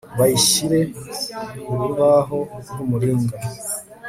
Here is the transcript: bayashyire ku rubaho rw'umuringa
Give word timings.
bayashyire 0.19 0.79
ku 1.63 1.71
rubaho 1.81 2.39
rw'umuringa 2.69 3.37